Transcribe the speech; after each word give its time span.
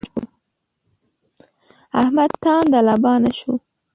احمد 2.01 2.31
تانده 2.43 2.79
لبانه 2.87 3.31
شو. 3.39 3.51